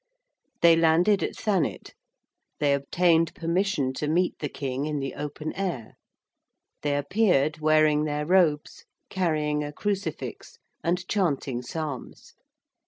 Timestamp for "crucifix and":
9.71-11.07